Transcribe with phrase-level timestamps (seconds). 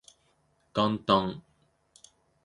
[0.73, 1.41] 元旦